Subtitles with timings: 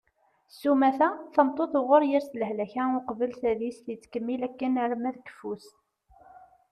[0.59, 5.67] sumata tameṭṭut uɣur yers lehlak-a uqbel tadist yettkemmil akken arma d keffu-s